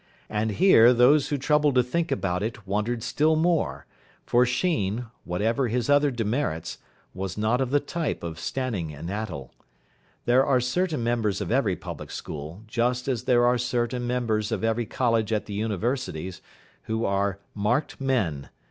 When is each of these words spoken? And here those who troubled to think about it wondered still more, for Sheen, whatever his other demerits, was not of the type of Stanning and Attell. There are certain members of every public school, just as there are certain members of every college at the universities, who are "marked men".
And 0.31 0.53
here 0.53 0.93
those 0.95 1.27
who 1.29 1.37
troubled 1.37 1.75
to 1.75 1.83
think 1.83 2.11
about 2.11 2.41
it 2.41 2.65
wondered 2.65 3.03
still 3.03 3.35
more, 3.35 3.85
for 4.25 4.47
Sheen, 4.47 5.05
whatever 5.25 5.67
his 5.67 5.91
other 5.91 6.09
demerits, 6.09 6.79
was 7.13 7.37
not 7.37 7.61
of 7.61 7.69
the 7.69 7.79
type 7.79 8.23
of 8.23 8.39
Stanning 8.39 8.91
and 8.95 9.11
Attell. 9.11 9.51
There 10.25 10.43
are 10.43 10.59
certain 10.59 11.03
members 11.03 11.39
of 11.39 11.51
every 11.51 11.75
public 11.75 12.09
school, 12.09 12.63
just 12.65 13.07
as 13.07 13.25
there 13.25 13.45
are 13.45 13.59
certain 13.59 14.07
members 14.07 14.51
of 14.51 14.63
every 14.63 14.87
college 14.87 15.31
at 15.31 15.45
the 15.45 15.53
universities, 15.53 16.41
who 16.85 17.05
are 17.05 17.37
"marked 17.53 18.01
men". 18.01 18.49